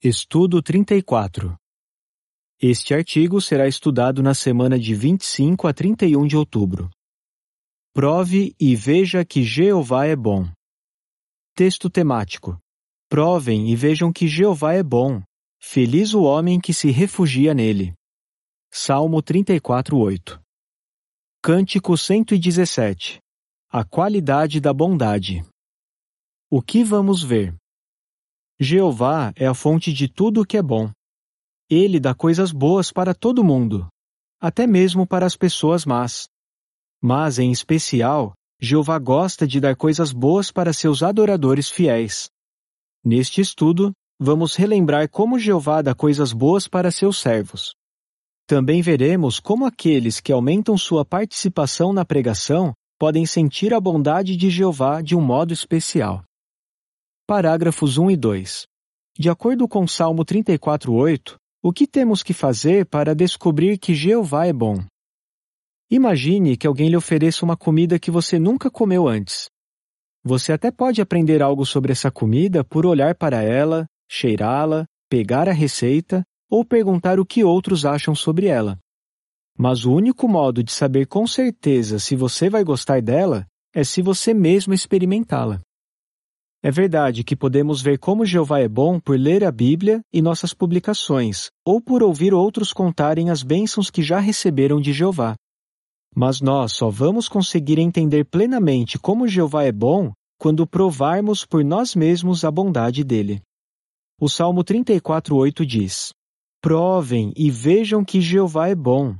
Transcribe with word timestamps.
Estudo 0.00 0.62
34 0.62 1.56
Este 2.62 2.94
artigo 2.94 3.40
será 3.40 3.66
estudado 3.66 4.22
na 4.22 4.32
semana 4.32 4.78
de 4.78 4.94
25 4.94 5.66
a 5.66 5.74
31 5.74 6.24
de 6.24 6.36
outubro. 6.36 6.88
Prove 7.92 8.54
e 8.60 8.76
veja 8.76 9.24
que 9.24 9.42
Jeová 9.42 10.06
é 10.06 10.14
bom. 10.14 10.48
Texto 11.52 11.90
temático. 11.90 12.56
Provem 13.08 13.72
e 13.72 13.74
vejam 13.74 14.12
que 14.12 14.28
Jeová 14.28 14.72
é 14.72 14.84
bom. 14.84 15.20
Feliz 15.60 16.14
o 16.14 16.22
homem 16.22 16.60
que 16.60 16.72
se 16.72 16.92
refugia 16.92 17.52
nele. 17.52 17.92
Salmo 18.70 19.20
34:8. 19.20 20.40
Cântico 21.42 21.98
117. 21.98 23.18
A 23.68 23.84
qualidade 23.84 24.60
da 24.60 24.72
bondade. 24.72 25.44
O 26.48 26.62
que 26.62 26.84
vamos 26.84 27.20
ver? 27.20 27.52
Jeová 28.60 29.32
é 29.36 29.46
a 29.46 29.54
fonte 29.54 29.92
de 29.92 30.08
tudo 30.08 30.40
o 30.40 30.44
que 30.44 30.56
é 30.56 30.62
bom. 30.62 30.90
Ele 31.70 32.00
dá 32.00 32.12
coisas 32.12 32.50
boas 32.50 32.90
para 32.90 33.14
todo 33.14 33.44
mundo, 33.44 33.86
até 34.40 34.66
mesmo 34.66 35.06
para 35.06 35.24
as 35.24 35.36
pessoas 35.36 35.86
más. 35.86 36.28
Mas, 37.00 37.38
em 37.38 37.52
especial, 37.52 38.32
Jeová 38.60 38.98
gosta 38.98 39.46
de 39.46 39.60
dar 39.60 39.76
coisas 39.76 40.12
boas 40.12 40.50
para 40.50 40.72
seus 40.72 41.04
adoradores 41.04 41.70
fiéis. 41.70 42.28
Neste 43.04 43.40
estudo, 43.40 43.92
vamos 44.18 44.56
relembrar 44.56 45.08
como 45.08 45.38
Jeová 45.38 45.80
dá 45.80 45.94
coisas 45.94 46.32
boas 46.32 46.66
para 46.66 46.90
seus 46.90 47.20
servos. 47.20 47.76
Também 48.44 48.82
veremos 48.82 49.38
como 49.38 49.66
aqueles 49.66 50.18
que 50.18 50.32
aumentam 50.32 50.76
sua 50.76 51.04
participação 51.04 51.92
na 51.92 52.04
pregação 52.04 52.74
podem 52.98 53.24
sentir 53.24 53.72
a 53.72 53.78
bondade 53.78 54.36
de 54.36 54.50
Jeová 54.50 55.00
de 55.00 55.14
um 55.14 55.20
modo 55.20 55.52
especial. 55.52 56.24
Parágrafos 57.28 57.98
1 57.98 58.12
e 58.12 58.16
2. 58.16 58.66
De 59.18 59.28
acordo 59.28 59.68
com 59.68 59.86
Salmo 59.86 60.24
34:8, 60.24 61.36
o 61.62 61.74
que 61.74 61.86
temos 61.86 62.22
que 62.22 62.32
fazer 62.32 62.86
para 62.86 63.14
descobrir 63.14 63.76
que 63.76 63.92
Jeová 63.92 64.46
é 64.46 64.52
bom? 64.54 64.82
Imagine 65.90 66.56
que 66.56 66.66
alguém 66.66 66.88
lhe 66.88 66.96
ofereça 66.96 67.44
uma 67.44 67.54
comida 67.54 67.98
que 67.98 68.10
você 68.10 68.38
nunca 68.38 68.70
comeu 68.70 69.06
antes. 69.06 69.50
Você 70.24 70.54
até 70.54 70.70
pode 70.70 71.02
aprender 71.02 71.42
algo 71.42 71.66
sobre 71.66 71.92
essa 71.92 72.10
comida 72.10 72.64
por 72.64 72.86
olhar 72.86 73.14
para 73.14 73.42
ela, 73.42 73.84
cheirá-la, 74.10 74.86
pegar 75.10 75.50
a 75.50 75.52
receita 75.52 76.22
ou 76.50 76.64
perguntar 76.64 77.20
o 77.20 77.26
que 77.26 77.44
outros 77.44 77.84
acham 77.84 78.14
sobre 78.14 78.46
ela. 78.46 78.78
Mas 79.54 79.84
o 79.84 79.92
único 79.92 80.26
modo 80.26 80.62
de 80.64 80.72
saber 80.72 81.06
com 81.06 81.26
certeza 81.26 81.98
se 81.98 82.16
você 82.16 82.48
vai 82.48 82.64
gostar 82.64 83.02
dela 83.02 83.46
é 83.74 83.84
se 83.84 84.00
você 84.00 84.32
mesmo 84.32 84.72
experimentá-la. 84.72 85.60
É 86.60 86.72
verdade 86.72 87.22
que 87.22 87.36
podemos 87.36 87.80
ver 87.80 87.98
como 87.98 88.26
Jeová 88.26 88.58
é 88.58 88.68
bom 88.68 88.98
por 88.98 89.16
ler 89.16 89.44
a 89.44 89.52
Bíblia 89.52 90.00
e 90.12 90.20
nossas 90.20 90.52
publicações, 90.52 91.50
ou 91.64 91.80
por 91.80 92.02
ouvir 92.02 92.34
outros 92.34 92.72
contarem 92.72 93.30
as 93.30 93.44
bênçãos 93.44 93.90
que 93.90 94.02
já 94.02 94.18
receberam 94.18 94.80
de 94.80 94.92
Jeová. 94.92 95.36
Mas 96.14 96.40
nós 96.40 96.72
só 96.72 96.90
vamos 96.90 97.28
conseguir 97.28 97.78
entender 97.78 98.24
plenamente 98.24 98.98
como 98.98 99.28
Jeová 99.28 99.62
é 99.64 99.72
bom 99.72 100.12
quando 100.36 100.66
provarmos 100.66 101.46
por 101.46 101.64
nós 101.64 101.94
mesmos 101.94 102.44
a 102.44 102.50
bondade 102.50 103.04
dele. 103.04 103.40
O 104.20 104.28
Salmo 104.28 104.64
34:8 104.64 105.64
diz: 105.64 106.12
Provem 106.60 107.32
e 107.36 107.52
vejam 107.52 108.04
que 108.04 108.20
Jeová 108.20 108.68
é 108.68 108.74
bom. 108.74 109.16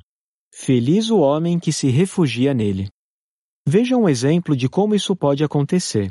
Feliz 0.52 1.08
o 1.08 1.18
homem 1.18 1.56
que 1.56 1.72
se 1.72 1.88
refugia 1.88 2.52
nele. 2.52 2.88
Veja 3.64 3.96
um 3.96 4.08
exemplo 4.08 4.56
de 4.56 4.68
como 4.68 4.94
isso 4.94 5.14
pode 5.14 5.44
acontecer. 5.44 6.10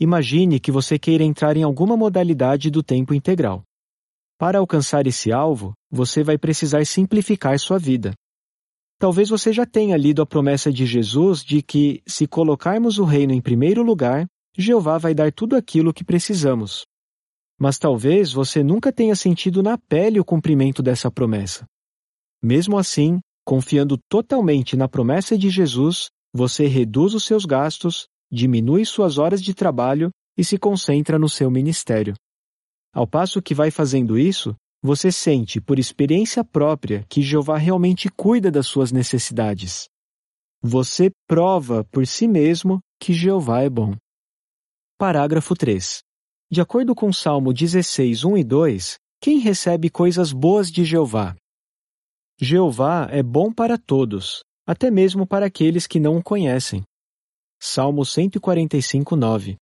Imagine 0.00 0.60
que 0.60 0.70
você 0.70 0.96
queira 0.96 1.24
entrar 1.24 1.56
em 1.56 1.64
alguma 1.64 1.96
modalidade 1.96 2.70
do 2.70 2.84
tempo 2.84 3.12
integral. 3.12 3.64
Para 4.38 4.60
alcançar 4.60 5.06
esse 5.08 5.32
alvo, 5.32 5.72
você 5.90 6.22
vai 6.22 6.38
precisar 6.38 6.86
simplificar 6.86 7.58
sua 7.58 7.78
vida. 7.78 8.14
Talvez 8.96 9.28
você 9.28 9.52
já 9.52 9.66
tenha 9.66 9.96
lido 9.96 10.22
a 10.22 10.26
promessa 10.26 10.72
de 10.72 10.86
Jesus 10.86 11.44
de 11.44 11.62
que, 11.62 12.00
se 12.06 12.28
colocarmos 12.28 12.98
o 12.98 13.04
reino 13.04 13.32
em 13.32 13.40
primeiro 13.40 13.82
lugar, 13.82 14.26
Jeová 14.56 14.98
vai 14.98 15.14
dar 15.14 15.32
tudo 15.32 15.56
aquilo 15.56 15.92
que 15.92 16.04
precisamos. 16.04 16.84
Mas 17.58 17.76
talvez 17.76 18.32
você 18.32 18.62
nunca 18.62 18.92
tenha 18.92 19.16
sentido 19.16 19.62
na 19.64 19.76
pele 19.76 20.20
o 20.20 20.24
cumprimento 20.24 20.80
dessa 20.80 21.10
promessa. 21.10 21.64
Mesmo 22.40 22.78
assim, 22.78 23.18
confiando 23.44 23.98
totalmente 24.08 24.76
na 24.76 24.88
promessa 24.88 25.36
de 25.36 25.50
Jesus, 25.50 26.08
você 26.32 26.66
reduz 26.68 27.14
os 27.14 27.24
seus 27.24 27.44
gastos, 27.44 28.06
diminui 28.30 28.84
suas 28.84 29.18
horas 29.18 29.42
de 29.42 29.54
trabalho 29.54 30.10
e 30.36 30.44
se 30.44 30.58
concentra 30.58 31.18
no 31.18 31.28
seu 31.28 31.50
ministério. 31.50 32.14
Ao 32.92 33.06
passo 33.06 33.42
que 33.42 33.54
vai 33.54 33.70
fazendo 33.70 34.18
isso, 34.18 34.54
você 34.82 35.10
sente, 35.10 35.60
por 35.60 35.78
experiência 35.78 36.44
própria, 36.44 37.04
que 37.08 37.22
Jeová 37.22 37.58
realmente 37.58 38.08
cuida 38.08 38.50
das 38.50 38.66
suas 38.66 38.92
necessidades. 38.92 39.88
Você 40.62 41.10
prova 41.26 41.84
por 41.84 42.06
si 42.06 42.28
mesmo 42.28 42.80
que 43.00 43.12
Jeová 43.12 43.62
é 43.62 43.70
bom. 43.70 43.94
Parágrafo 44.96 45.54
3. 45.54 46.02
De 46.50 46.60
acordo 46.60 46.94
com 46.94 47.12
Salmo 47.12 47.52
16, 47.52 48.24
1 48.24 48.38
e 48.38 48.44
2, 48.44 48.98
quem 49.20 49.38
recebe 49.38 49.90
coisas 49.90 50.32
boas 50.32 50.70
de 50.70 50.84
Jeová? 50.84 51.36
Jeová 52.40 53.08
é 53.10 53.22
bom 53.22 53.52
para 53.52 53.76
todos, 53.76 54.42
até 54.66 54.90
mesmo 54.90 55.26
para 55.26 55.46
aqueles 55.46 55.86
que 55.86 55.98
não 55.98 56.16
o 56.16 56.22
conhecem. 56.22 56.82
Salmo 57.60 58.04
145, 58.04 59.16
9. 59.16 59.56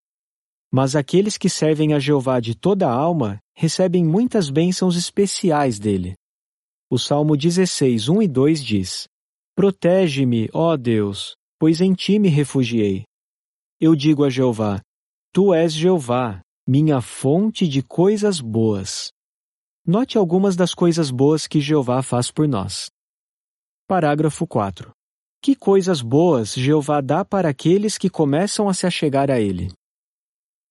Mas 0.71 0.95
aqueles 0.95 1.35
que 1.35 1.49
servem 1.49 1.93
a 1.93 1.99
Jeová 1.99 2.39
de 2.39 2.53
toda 2.53 2.87
a 2.87 2.93
alma 2.93 3.39
recebem 3.55 4.05
muitas 4.05 4.51
bênçãos 4.51 4.95
especiais 4.95 5.79
dele. 5.79 6.13
O 6.91 6.99
Salmo 6.99 7.35
16, 7.35 8.07
1 8.07 8.21
e 8.21 8.27
2 8.27 8.63
diz: 8.63 9.07
Protege-me, 9.55 10.47
ó 10.53 10.77
Deus, 10.77 11.35
pois 11.59 11.81
em 11.81 11.93
ti 11.95 12.19
me 12.19 12.29
refugiei. 12.29 13.03
Eu 13.79 13.95
digo 13.95 14.23
a 14.23 14.29
Jeová: 14.29 14.79
Tu 15.33 15.51
és 15.53 15.73
Jeová, 15.73 16.41
minha 16.67 17.01
fonte 17.01 17.67
de 17.67 17.81
coisas 17.81 18.39
boas. 18.39 19.11
Note 19.83 20.17
algumas 20.17 20.55
das 20.55 20.73
coisas 20.73 21.09
boas 21.09 21.47
que 21.47 21.59
Jeová 21.59 22.03
faz 22.03 22.29
por 22.29 22.47
nós. 22.47 22.91
Parágrafo 23.87 24.45
4. 24.45 24.96
Que 25.41 25.55
coisas 25.55 26.01
boas 26.01 26.53
Jeová 26.53 26.99
dá 27.01 27.23
para 27.23 27.49
aqueles 27.49 27.97
que 27.97 28.09
começam 28.09 28.67
a 28.67 28.73
se 28.73 28.85
achegar 28.85 29.29
a 29.31 29.39
Ele. 29.39 29.71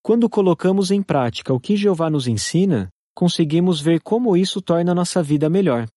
Quando 0.02 0.28
colocamos 0.28 0.90
em 0.90 1.02
prática 1.02 1.52
o 1.52 1.60
que 1.60 1.76
Jeová 1.76 2.10
nos 2.10 2.28
ensina, 2.28 2.88
conseguimos 3.14 3.80
ver 3.80 4.00
como 4.00 4.36
isso 4.36 4.60
torna 4.60 4.94
nossa 4.94 5.22
vida 5.22 5.48
melhor. 5.48 5.88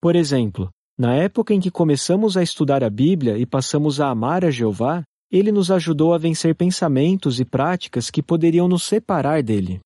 Por 0.00 0.14
exemplo, 0.14 0.70
na 0.98 1.14
época 1.14 1.54
em 1.54 1.60
que 1.60 1.70
começamos 1.70 2.36
a 2.36 2.42
estudar 2.42 2.84
a 2.84 2.90
Bíblia 2.90 3.38
e 3.38 3.46
passamos 3.46 4.00
a 4.00 4.08
amar 4.08 4.44
a 4.44 4.50
Jeová, 4.50 5.02
ele 5.30 5.50
nos 5.50 5.70
ajudou 5.70 6.12
a 6.12 6.18
vencer 6.18 6.54
pensamentos 6.54 7.40
e 7.40 7.44
práticas 7.44 8.10
que 8.10 8.22
poderiam 8.22 8.68
nos 8.68 8.82
separar 8.82 9.42
dele. 9.42 9.80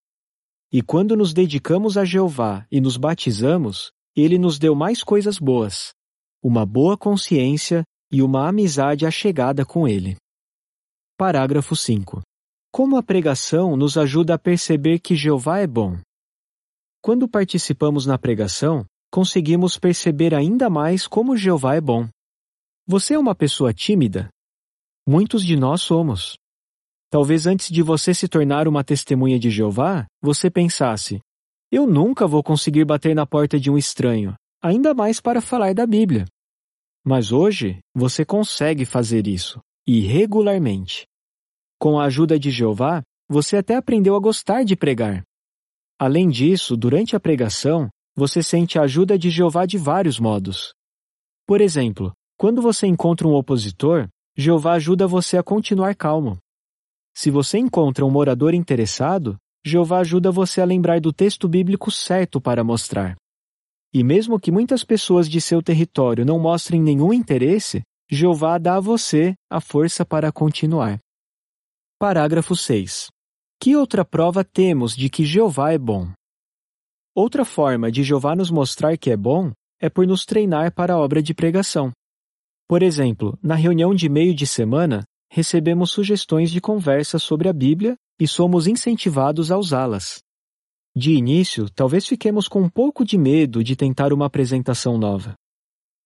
E 0.73 0.83
quando 0.83 1.17
nos 1.17 1.33
dedicamos 1.33 1.97
a 1.97 2.05
Jeová 2.05 2.67
e 2.71 2.81
nos 2.81 2.97
batizamos, 2.97 3.93
ele 4.17 4.39
nos 4.39 4.59
deu 4.59 4.75
mais 4.75 5.05
coisas 5.05 5.39
boas: 5.39 5.95
uma 6.43 6.67
boa 6.67 6.97
consciência 6.97 7.85
e 8.17 8.23
uma 8.23 8.49
amizade 8.49 9.05
achegada 9.05 9.63
com 9.63 9.87
ele. 9.87 10.17
Parágrafo 11.19 11.77
5. 11.77 12.23
Como 12.73 12.97
a 12.97 13.03
pregação 13.03 13.77
nos 13.77 13.99
ajuda 13.99 14.33
a 14.33 14.39
perceber 14.39 15.01
que 15.01 15.15
Jeová 15.15 15.59
é 15.59 15.67
bom? 15.67 15.99
Quando 17.03 17.29
participamos 17.29 18.07
na 18.07 18.17
pregação, 18.17 18.87
conseguimos 19.13 19.79
perceber 19.79 20.35
ainda 20.35 20.71
mais 20.71 21.07
como 21.07 21.37
Jeová 21.37 21.75
é 21.75 21.81
bom. 21.81 22.09
Você 22.87 23.13
é 23.13 23.19
uma 23.19 23.35
pessoa 23.35 23.75
tímida? 23.75 24.31
Muitos 25.07 25.45
de 25.45 25.55
nós 25.55 25.83
somos. 25.83 26.39
Talvez 27.11 27.47
antes 27.47 27.69
de 27.69 27.83
você 27.83 28.15
se 28.15 28.27
tornar 28.27 28.67
uma 28.67 28.83
testemunha 28.83 29.39
de 29.39 29.51
Jeová, 29.51 30.07
você 30.23 30.51
pensasse: 30.51 31.21
eu 31.71 31.87
nunca 31.87 32.27
vou 32.27 32.43
conseguir 32.43 32.87
bater 32.87 33.15
na 33.15 33.27
porta 33.27 33.61
de 33.61 33.71
um 33.71 33.77
estranho, 33.77 34.35
ainda 34.63 34.95
mais 34.95 35.21
para 35.21 35.43
falar 35.43 35.75
da 35.75 35.87
Bíblia. 35.87 36.25
Mas 37.07 37.31
hoje 37.31 37.79
você 37.95 38.25
consegue 38.25 38.85
fazer 38.85 39.29
isso, 39.29 39.61
e 39.87 40.01
regularmente. 40.01 41.07
Com 41.79 42.01
a 42.01 42.07
ajuda 42.07 42.37
de 42.37 42.51
Jeová, 42.51 43.01
você 43.29 43.59
até 43.59 43.77
aprendeu 43.77 44.17
a 44.17 44.19
gostar 44.19 44.65
de 44.65 44.75
pregar. 44.75 45.23
Além 46.01 46.29
disso, 46.29 46.77
durante 46.77 47.15
a 47.15 47.21
pregação, 47.21 47.89
você 48.17 48.43
sente 48.43 48.77
a 48.77 48.83
ajuda 48.83 49.17
de 49.17 49.31
Jeová 49.31 49.67
de 49.67 49.79
vários 49.79 50.19
modos. 50.19 50.75
Por 51.47 51.61
exemplo, 51.61 52.13
quando 52.37 52.61
você 52.61 52.89
encontra 52.89 53.29
um 53.29 53.35
opositor, 53.35 54.09
Jeová 54.37 54.73
ajuda 54.73 55.07
você 55.07 55.39
a 55.39 55.45
continuar 55.45 55.95
calmo. 55.95 56.39
Se 57.15 57.31
você 57.31 57.57
encontra 57.57 58.05
um 58.05 58.11
morador 58.11 58.53
interessado, 58.53 59.37
Jeová 59.65 60.01
ajuda 60.01 60.33
você 60.33 60.61
a 60.61 60.65
lembrar 60.65 61.01
do 61.01 61.13
texto 61.13 61.49
bíblico 61.49 61.89
certo 61.89 62.41
para 62.41 62.65
mostrar. 62.65 63.17
E 63.97 64.05
mesmo 64.05 64.39
que 64.39 64.53
muitas 64.53 64.85
pessoas 64.85 65.27
de 65.27 65.41
seu 65.41 65.63
território 65.63 66.23
não 66.23 66.39
mostrem 66.39 66.83
nenhum 66.83 67.15
interesse, 67.15 67.81
Jeová 68.11 68.59
dá 68.59 68.77
a 68.77 68.81
você 68.81 69.35
a 69.51 69.59
força 69.59 70.05
para 70.05 70.31
continuar. 70.31 71.01
Parágrafo 71.99 72.55
6. 72.55 73.09
Que 73.59 73.75
outra 73.75 74.05
prova 74.05 74.45
temos 74.45 74.95
de 74.95 75.09
que 75.09 75.25
Jeová 75.25 75.73
é 75.73 75.79
bom? 75.79 76.13
Outra 77.15 77.43
forma 77.43 77.91
de 77.91 78.03
Jeová 78.03 78.37
nos 78.37 78.51
mostrar 78.51 78.99
que 78.99 79.11
é 79.11 79.17
bom 79.17 79.51
é 79.81 79.89
por 79.89 80.07
nos 80.07 80.27
treinar 80.27 80.75
para 80.75 80.93
a 80.93 80.99
obra 80.99 81.23
de 81.23 81.33
pregação. 81.33 81.91
Por 82.69 82.83
exemplo, 82.83 83.39
na 83.43 83.55
reunião 83.55 83.95
de 83.95 84.11
meio 84.11 84.35
de 84.35 84.47
semana, 84.47 85.05
recebemos 85.31 85.91
sugestões 85.91 86.51
de 86.51 86.61
conversa 86.61 87.19
sobre 87.19 87.49
a 87.49 87.53
Bíblia 87.55 87.97
e 88.21 88.29
somos 88.29 88.67
incentivados 88.67 89.51
a 89.51 89.57
usá-las. 89.57 90.19
De 90.97 91.13
início, 91.13 91.69
talvez 91.69 92.07
fiquemos 92.07 92.49
com 92.49 92.63
um 92.63 92.71
pouco 92.71 93.05
de 93.05 93.19
medo 93.19 93.63
de 93.63 93.77
tentar 93.77 94.15
uma 94.15 94.25
apresentação 94.25 94.97
nova. 94.97 95.35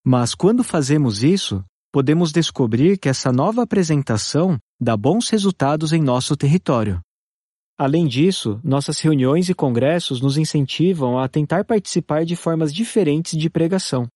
Mas 0.05 0.35
quando 0.35 0.65
fazemos 0.65 1.23
isso, 1.23 1.65
podemos 1.93 2.33
descobrir 2.33 2.99
que 2.99 3.09
essa 3.09 3.31
nova 3.31 3.63
apresentação 3.63 4.59
dá 4.81 4.97
bons 4.97 5.29
resultados 5.29 5.93
em 5.93 6.03
nosso 6.03 6.37
território. 6.37 7.01
Além 7.79 8.09
disso, 8.09 8.61
nossas 8.65 8.99
reuniões 8.99 9.49
e 9.49 9.55
congressos 9.55 10.21
nos 10.21 10.37
incentivam 10.37 11.21
a 11.21 11.29
tentar 11.29 11.65
participar 11.65 12.25
de 12.25 12.35
formas 12.35 12.75
diferentes 12.75 13.39
de 13.39 13.49
pregação. 13.49 14.09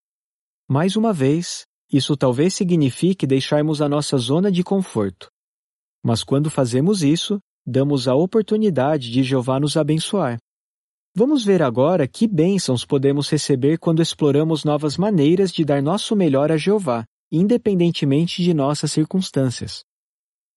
Mais 0.69 0.97
uma 0.97 1.13
vez, 1.13 1.63
isso 1.93 2.17
talvez 2.17 2.53
signifique 2.53 3.29
deixarmos 3.29 3.81
a 3.81 3.89
nossa 3.89 4.19
zona 4.19 4.51
de 4.51 4.65
conforto. 4.65 5.29
Mas 6.05 6.25
quando 6.25 6.51
fazemos 6.51 7.05
isso, 7.05 7.39
damos 7.65 8.09
a 8.09 8.15
oportunidade 8.17 9.13
de 9.13 9.23
Jeová 9.23 9.61
nos 9.61 9.77
abençoar. 9.77 10.37
Vamos 11.17 11.45
ver 11.45 11.63
agora 11.63 12.09
que 12.09 12.27
bênçãos 12.27 12.85
podemos 12.85 13.29
receber 13.29 13.79
quando 13.79 14.03
exploramos 14.03 14.65
novas 14.65 14.97
maneiras 14.97 15.53
de 15.53 15.65
dar 15.65 15.81
nosso 15.81 16.17
melhor 16.17 16.51
a 16.51 16.57
Jeová, 16.57 17.05
independentemente 17.31 18.43
de 18.43 18.53
nossas 18.53 18.91
circunstâncias. 18.91 19.85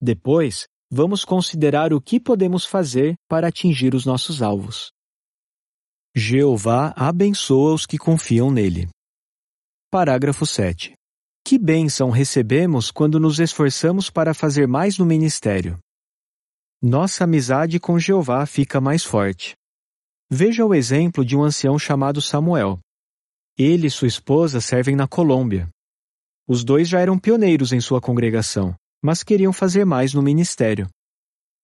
Depois, 0.01 0.65
vamos 0.91 1.23
considerar 1.23 1.93
o 1.93 2.01
que 2.01 2.19
podemos 2.19 2.65
fazer 2.65 3.13
para 3.29 3.49
atingir 3.49 3.93
os 3.93 4.03
nossos 4.03 4.41
alvos. 4.41 4.91
Jeová 6.15 6.91
abençoa 6.97 7.75
os 7.75 7.85
que 7.85 7.99
confiam 7.99 8.49
nele. 8.49 8.89
Parágrafo 9.91 10.43
7. 10.43 10.95
Que 11.45 11.59
bênção 11.59 12.09
recebemos 12.09 12.89
quando 12.89 13.19
nos 13.19 13.39
esforçamos 13.39 14.09
para 14.09 14.33
fazer 14.33 14.67
mais 14.67 14.97
no 14.97 15.05
ministério? 15.05 15.77
Nossa 16.81 17.25
amizade 17.25 17.79
com 17.79 17.99
Jeová 17.99 18.43
fica 18.47 18.81
mais 18.81 19.03
forte. 19.03 19.55
Veja 20.29 20.65
o 20.65 20.73
exemplo 20.73 21.23
de 21.23 21.35
um 21.35 21.43
ancião 21.43 21.77
chamado 21.79 22.21
Samuel. 22.21 22.79
Ele 23.57 23.87
e 23.87 23.91
sua 23.91 24.07
esposa 24.07 24.61
servem 24.61 24.95
na 24.95 25.07
Colômbia. 25.07 25.69
Os 26.47 26.63
dois 26.63 26.87
já 26.87 26.99
eram 26.99 27.17
pioneiros 27.17 27.71
em 27.73 27.81
sua 27.81 27.99
congregação 27.99 28.75
mas 29.01 29.23
queriam 29.23 29.53
fazer 29.53 29.85
mais 29.85 30.13
no 30.13 30.21
ministério. 30.21 30.89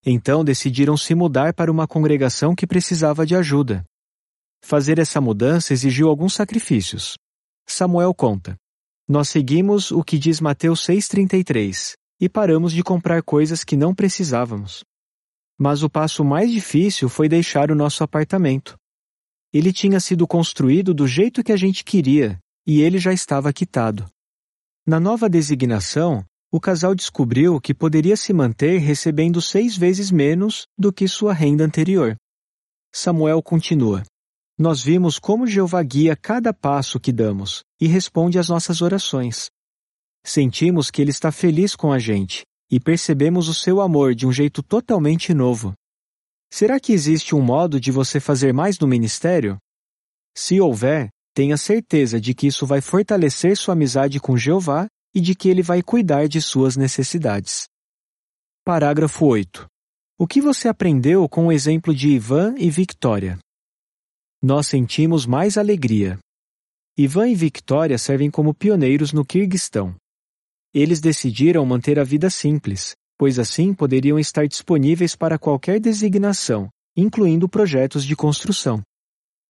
Então 0.05 0.43
decidiram 0.43 0.97
se 0.97 1.15
mudar 1.15 1.53
para 1.53 1.71
uma 1.71 1.87
congregação 1.87 2.55
que 2.55 2.67
precisava 2.67 3.25
de 3.25 3.35
ajuda. 3.35 3.83
Fazer 4.63 4.99
essa 4.99 5.19
mudança 5.19 5.73
exigiu 5.73 6.09
alguns 6.09 6.33
sacrifícios. 6.33 7.17
Samuel 7.67 8.13
conta: 8.13 8.55
Nós 9.07 9.29
seguimos 9.29 9.91
o 9.91 10.03
que 10.03 10.17
diz 10.17 10.39
Mateus 10.39 10.85
6,33 10.85 11.93
e 12.19 12.29
paramos 12.29 12.71
de 12.73 12.83
comprar 12.83 13.21
coisas 13.23 13.63
que 13.63 13.75
não 13.75 13.93
precisávamos. 13.93 14.83
Mas 15.57 15.83
o 15.83 15.89
passo 15.89 16.23
mais 16.23 16.51
difícil 16.51 17.07
foi 17.07 17.29
deixar 17.29 17.71
o 17.71 17.75
nosso 17.75 18.03
apartamento. 18.03 18.75
Ele 19.53 19.71
tinha 19.71 19.99
sido 19.99 20.27
construído 20.27 20.93
do 20.93 21.07
jeito 21.07 21.43
que 21.43 21.51
a 21.51 21.57
gente 21.57 21.83
queria 21.83 22.39
e 22.65 22.81
ele 22.81 22.97
já 22.97 23.13
estava 23.13 23.53
quitado. 23.53 24.09
Na 24.85 24.99
nova 24.99 25.29
designação, 25.29 26.25
o 26.51 26.59
casal 26.59 26.95
descobriu 26.95 27.59
que 27.61 27.73
poderia 27.73 28.17
se 28.17 28.33
manter 28.33 28.79
recebendo 28.79 29.41
seis 29.41 29.77
vezes 29.77 30.11
menos 30.11 30.65
do 30.77 30.91
que 30.91 31.07
sua 31.07 31.33
renda 31.33 31.63
anterior. 31.63 32.15
Samuel 32.91 33.41
continua: 33.41 34.03
Nós 34.57 34.83
vimos 34.83 35.19
como 35.19 35.47
Jeová 35.47 35.83
guia 35.83 36.15
cada 36.15 36.53
passo 36.53 36.99
que 36.99 37.11
damos 37.11 37.63
e 37.79 37.87
responde 37.87 38.39
às 38.39 38.49
nossas 38.49 38.81
orações. 38.81 39.49
Sentimos 40.25 40.89
que 40.89 41.01
Ele 41.01 41.11
está 41.11 41.31
feliz 41.31 41.75
com 41.75 41.91
a 41.91 41.99
gente 41.99 42.43
e 42.69 42.79
percebemos 42.79 43.47
o 43.47 43.53
seu 43.53 43.81
amor 43.81 44.15
de 44.15 44.25
um 44.25 44.31
jeito 44.31 44.61
totalmente 44.63 45.33
novo. 45.33 45.73
Será 46.51 46.79
que 46.79 46.93
existe 46.93 47.35
um 47.35 47.41
modo 47.41 47.79
de 47.79 47.91
você 47.91 48.19
fazer 48.19 48.53
mais 48.53 48.77
no 48.77 48.87
ministério? 48.87 49.57
Se 50.35 50.59
houver, 50.59 51.09
tenha 51.33 51.57
certeza 51.57 52.21
de 52.21 52.33
que 52.33 52.47
isso 52.47 52.65
vai 52.65 52.81
fortalecer 52.81 53.57
sua 53.57 53.73
amizade 53.73 54.19
com 54.19 54.37
Jeová 54.37 54.87
e 55.13 55.19
de 55.21 55.35
que 55.35 55.49
ele 55.49 55.61
vai 55.61 55.81
cuidar 55.81 56.27
de 56.27 56.41
suas 56.41 56.75
necessidades. 56.75 57.67
Parágrafo 58.63 59.25
8. 59.25 59.67
O 60.17 60.27
que 60.27 60.39
você 60.39 60.67
aprendeu 60.67 61.27
com 61.27 61.47
o 61.47 61.51
exemplo 61.51 61.93
de 61.93 62.09
Ivan 62.09 62.55
e 62.57 62.69
Victoria? 62.69 63.39
Nós 64.41 64.67
sentimos 64.67 65.25
mais 65.25 65.57
alegria. 65.57 66.19
Ivan 66.97 67.29
e 67.29 67.35
Victoria 67.35 67.97
servem 67.97 68.29
como 68.29 68.53
pioneiros 68.53 69.11
no 69.11 69.25
Kirguistão. 69.25 69.95
Eles 70.73 70.99
decidiram 70.99 71.65
manter 71.65 71.99
a 71.99 72.03
vida 72.03 72.29
simples, 72.29 72.95
pois 73.17 73.37
assim 73.37 73.73
poderiam 73.73 74.17
estar 74.17 74.47
disponíveis 74.47 75.15
para 75.15 75.37
qualquer 75.37 75.79
designação, 75.79 76.69
incluindo 76.95 77.47
projetos 77.47 78.03
de 78.03 78.15
construção. 78.15 78.81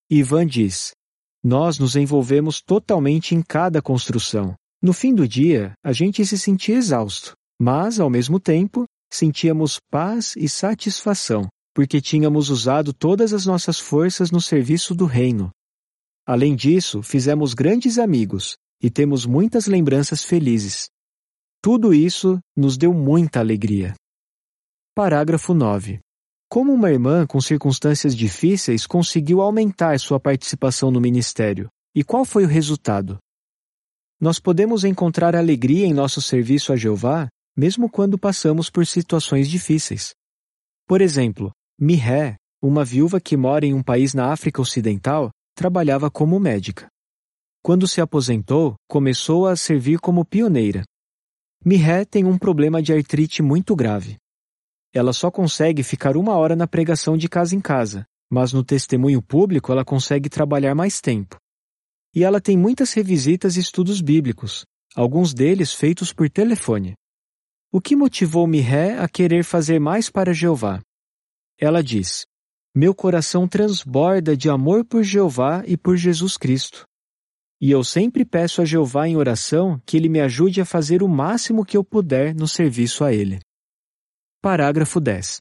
Ivan 0.09 0.45
diz: 0.45 0.91
Nós 1.43 1.79
nos 1.79 1.95
envolvemos 1.95 2.61
totalmente 2.61 3.33
em 3.33 3.41
cada 3.41 3.81
construção, 3.81 4.55
no 4.83 4.91
fim 4.91 5.15
do 5.15 5.25
dia, 5.25 5.73
a 5.81 5.93
gente 5.93 6.25
se 6.25 6.37
sentia 6.37 6.75
exausto, 6.75 7.37
mas, 7.57 8.01
ao 8.01 8.09
mesmo 8.09 8.37
tempo, 8.37 8.83
sentíamos 9.09 9.79
paz 9.89 10.35
e 10.35 10.49
satisfação, 10.49 11.47
porque 11.73 12.01
tínhamos 12.01 12.49
usado 12.49 12.91
todas 12.91 13.31
as 13.31 13.45
nossas 13.45 13.79
forças 13.79 14.29
no 14.29 14.41
serviço 14.41 14.93
do 14.93 15.05
Reino. 15.05 15.51
Além 16.27 16.53
disso, 16.53 17.01
fizemos 17.01 17.53
grandes 17.53 17.97
amigos 17.97 18.57
e 18.81 18.89
temos 18.89 19.25
muitas 19.25 19.67
lembranças 19.67 20.21
felizes. 20.25 20.89
Tudo 21.63 21.93
isso 21.93 22.41
nos 22.57 22.75
deu 22.75 22.93
muita 22.93 23.39
alegria. 23.39 23.93
Parágrafo 24.93 25.53
9. 25.53 26.01
Como 26.49 26.73
uma 26.73 26.91
irmã 26.91 27.25
com 27.25 27.39
circunstâncias 27.39 28.13
difíceis 28.13 28.85
conseguiu 28.85 29.39
aumentar 29.39 29.97
sua 29.97 30.19
participação 30.19 30.91
no 30.91 30.99
ministério? 30.99 31.69
E 31.95 32.03
qual 32.03 32.25
foi 32.25 32.43
o 32.43 32.49
resultado? 32.49 33.17
Nós 34.19 34.41
podemos 34.41 34.83
encontrar 34.83 35.37
alegria 35.37 35.85
em 35.85 35.93
nosso 35.93 36.21
serviço 36.21 36.73
a 36.73 36.75
Jeová, 36.75 37.29
mesmo 37.55 37.89
quando 37.89 38.19
passamos 38.19 38.69
por 38.69 38.85
situações 38.85 39.49
difíceis. 39.49 40.13
Por 40.85 40.99
exemplo, 40.99 41.49
Mihé, 41.79 42.35
uma 42.61 42.83
viúva 42.83 43.21
que 43.21 43.37
mora 43.37 43.65
em 43.65 43.73
um 43.73 43.81
país 43.81 44.13
na 44.13 44.33
África 44.33 44.61
Ocidental, 44.61 45.29
trabalhava 45.55 46.11
como 46.11 46.37
médica. 46.41 46.89
Quando 47.63 47.87
se 47.87 48.01
aposentou, 48.01 48.75
começou 48.85 49.47
a 49.47 49.55
servir 49.55 49.97
como 50.01 50.25
pioneira. 50.25 50.83
Mihé 51.65 52.03
tem 52.03 52.25
um 52.25 52.37
problema 52.37 52.81
de 52.81 52.91
artrite 52.91 53.41
muito 53.41 53.73
grave. 53.73 54.17
Ela 54.93 55.13
só 55.13 55.31
consegue 55.31 55.81
ficar 55.81 56.17
uma 56.17 56.35
hora 56.35 56.57
na 56.57 56.67
pregação 56.67 57.15
de 57.15 57.29
casa 57.29 57.55
em 57.55 57.61
casa, 57.61 58.05
mas 58.29 58.51
no 58.51 58.65
testemunho 58.65 59.21
público 59.21 59.71
ela 59.71 59.85
consegue 59.85 60.29
trabalhar 60.29 60.75
mais 60.75 60.99
tempo. 60.99 61.37
E 62.13 62.21
ela 62.21 62.41
tem 62.41 62.57
muitas 62.57 62.91
revisitas 62.91 63.55
e 63.55 63.61
estudos 63.61 64.01
bíblicos, 64.01 64.65
alguns 64.93 65.33
deles 65.33 65.73
feitos 65.73 66.11
por 66.11 66.29
telefone. 66.29 66.95
O 67.71 67.79
que 67.79 67.95
motivou 67.95 68.45
Mirré 68.45 68.99
a 68.99 69.07
querer 69.07 69.43
fazer 69.43 69.79
mais 69.79 70.09
para 70.09 70.33
Jeová? 70.33 70.81
Ela 71.57 71.81
diz: 71.81 72.25
Meu 72.75 72.93
coração 72.93 73.47
transborda 73.47 74.35
de 74.35 74.49
amor 74.49 74.83
por 74.83 75.01
Jeová 75.01 75.63
e 75.65 75.77
por 75.77 75.95
Jesus 75.95 76.35
Cristo. 76.37 76.83
E 77.63 77.71
eu 77.71 77.81
sempre 77.81 78.25
peço 78.25 78.61
a 78.61 78.65
Jeová 78.65 79.07
em 79.07 79.15
oração 79.15 79.81
que 79.85 79.95
ele 79.95 80.09
me 80.09 80.19
ajude 80.19 80.59
a 80.59 80.65
fazer 80.65 81.01
o 81.01 81.07
máximo 81.07 81.63
que 81.63 81.77
eu 81.77 81.81
puder 81.81 82.35
no 82.35 82.45
serviço 82.45 83.05
a 83.05 83.13
ele. 83.13 83.39
Parágrafo 84.41 84.99
10. 84.99 85.37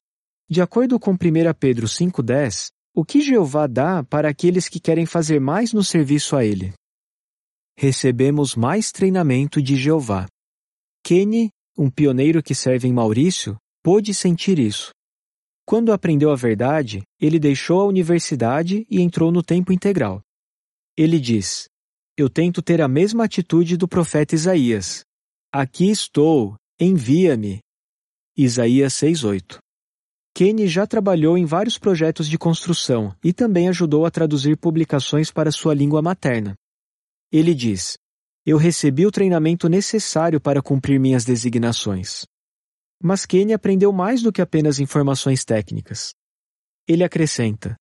De 0.48 0.62
acordo 0.62 1.00
com 1.00 1.14
1 1.14 1.16
Pedro 1.58 1.88
5,10, 1.88 2.68
o 2.94 3.04
que 3.04 3.20
Jeová 3.20 3.66
dá 3.66 4.04
para 4.04 4.28
aqueles 4.28 4.68
que 4.68 4.78
querem 4.78 5.04
fazer 5.04 5.40
mais 5.40 5.72
no 5.72 5.82
serviço 5.82 6.36
a 6.36 6.44
Ele? 6.44 6.72
Recebemos 7.76 8.54
mais 8.54 8.92
treinamento 8.92 9.60
de 9.60 9.74
Jeová. 9.74 10.28
Kenny, 11.02 11.50
um 11.76 11.90
pioneiro 11.90 12.40
que 12.40 12.54
serve 12.54 12.86
em 12.86 12.92
Maurício, 12.92 13.56
pôde 13.82 14.14
sentir 14.14 14.60
isso. 14.60 14.92
Quando 15.66 15.92
aprendeu 15.92 16.30
a 16.30 16.36
verdade, 16.36 17.02
ele 17.20 17.40
deixou 17.40 17.80
a 17.80 17.86
universidade 17.86 18.86
e 18.88 19.00
entrou 19.00 19.32
no 19.32 19.42
tempo 19.42 19.72
integral. 19.72 20.22
Ele 20.96 21.18
diz: 21.18 21.71
Eu 22.14 22.28
tento 22.28 22.60
ter 22.60 22.82
a 22.82 22.88
mesma 22.88 23.24
atitude 23.24 23.74
do 23.74 23.88
profeta 23.88 24.34
Isaías. 24.34 25.02
Aqui 25.50 25.90
estou, 25.90 26.56
envia-me. 26.78 27.60
Isaías 28.36 28.92
6:8. 28.94 29.58
Kenny 30.34 30.66
já 30.66 30.86
trabalhou 30.86 31.38
em 31.38 31.46
vários 31.46 31.78
projetos 31.78 32.28
de 32.28 32.36
construção 32.36 33.16
e 33.24 33.32
também 33.32 33.68
ajudou 33.68 34.04
a 34.04 34.10
traduzir 34.10 34.58
publicações 34.58 35.30
para 35.30 35.50
sua 35.50 35.72
língua 35.72 36.02
materna. 36.02 36.54
Ele 37.30 37.54
diz: 37.54 37.96
Eu 38.44 38.58
recebi 38.58 39.06
o 39.06 39.10
treinamento 39.10 39.66
necessário 39.66 40.38
para 40.38 40.60
cumprir 40.60 41.00
minhas 41.00 41.24
designações. 41.24 42.26
Mas 43.02 43.24
Kenny 43.24 43.54
aprendeu 43.54 43.90
mais 43.90 44.22
do 44.22 44.30
que 44.30 44.42
apenas 44.42 44.78
informações 44.78 45.46
técnicas. 45.46 46.12
Ele 46.86 47.04
acrescenta: 47.04 47.74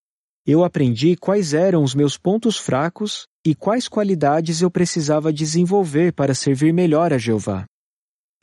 eu 0.46 0.64
aprendi 0.64 1.16
quais 1.16 1.54
eram 1.54 1.84
os 1.84 1.94
meus 1.94 2.18
pontos 2.18 2.58
fracos 2.58 3.28
e 3.46 3.56
quais 3.56 3.88
qualidades 3.88 4.62
eu 4.62 4.70
precisava 4.70 5.34
desenvolver 5.34 6.14
para 6.14 6.36
servir 6.36 6.72
melhor 6.74 7.12
a 7.12 7.18
Jeová. 7.18 7.66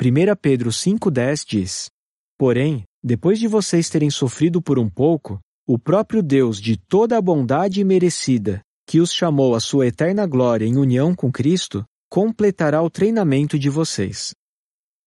1 0.01 0.37
Pedro 0.41 0.71
5,10 0.71 1.45
diz: 1.47 1.91
Porém, 2.37 2.85
depois 3.03 3.39
de 3.39 3.47
vocês 3.47 3.89
terem 3.89 4.11
sofrido 4.11 4.61
por 4.61 4.79
um 4.79 4.89
pouco, 4.89 5.41
o 5.67 5.79
próprio 5.79 6.23
Deus 6.23 6.61
de 6.61 6.77
toda 6.77 7.17
a 7.17 7.23
bondade 7.23 7.83
merecida, 7.85 8.61
que 8.87 9.01
os 9.01 9.13
chamou 9.13 9.55
à 9.55 9.61
sua 9.61 9.87
eterna 9.87 10.27
glória 10.27 10.65
em 10.65 10.77
união 10.77 11.15
com 11.15 11.31
Cristo, 11.31 11.85
completará 12.09 12.83
o 12.83 12.91
treinamento 12.91 13.59
de 13.59 13.69
vocês. 13.69 14.35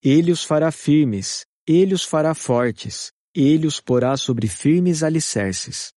Ele 0.04 0.32
os 0.32 0.44
fará 0.44 0.72
firmes, 0.72 1.46
ele 1.68 1.94
os 1.94 2.04
fará 2.04 2.34
fortes, 2.34 3.12
ele 3.36 3.68
os 3.68 3.80
porá 3.82 4.16
sobre 4.18 4.48
firmes 4.48 5.04
alicerces. 5.04 5.92